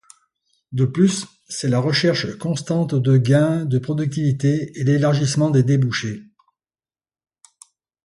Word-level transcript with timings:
De 0.71 0.85
plus 0.85 1.27
c'est 1.47 1.67
la 1.69 1.77
recherche 1.77 2.35
constante 2.39 2.95
de 2.95 3.17
gains 3.17 3.65
de 3.65 3.77
productivité 3.77 4.71
et 4.79 4.83
l'élargissement 4.83 5.51
des 5.51 5.61
débouchés. 5.61 6.23